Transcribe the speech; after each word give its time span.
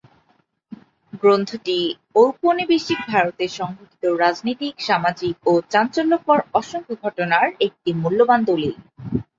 গ্রন্থটি 1.13 1.77
ঔপনিবেশিক 2.15 2.99
ভারতে 3.09 3.45
সংঘটিত 3.59 4.03
রাজনীতিক, 4.23 4.75
সামাজিক 4.87 5.35
ও 5.45 5.61
চাঞ্চল্যকর 5.69 6.39
অসংখ্য 6.53 6.93
ঘটনার 7.03 7.47
একটি 7.67 7.89
মূল্যবান 7.93 8.39
দলিল। 8.43 8.73